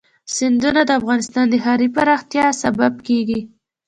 سیندونه 0.35 0.81
د 0.85 0.91
افغانستان 0.99 1.45
د 1.49 1.55
ښاري 1.63 1.87
پراختیا 1.95 2.45
سبب 2.61 2.93
کېږي. 3.07 3.39